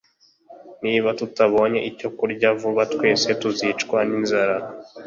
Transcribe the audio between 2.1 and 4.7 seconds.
kurya vuba, twese tuzicwa ninzara.